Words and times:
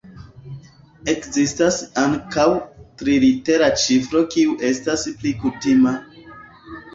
Ekzistas 1.11 1.75
ankaŭ 2.03 2.45
trilitera 3.01 3.69
ĉifro 3.83 4.23
kiu 4.37 4.57
estas 4.71 5.05
pli 5.21 5.35
kutima. 5.45 5.95